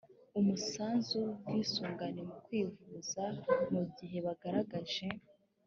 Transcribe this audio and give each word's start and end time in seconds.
umusanzu 0.39 1.15
w 1.23 1.31
ubwisungane 1.35 2.21
mu 2.29 2.37
kwivuza 2.45 3.23
mu 3.71 3.83
gihe 3.97 4.17
bagaragaje 4.25 5.05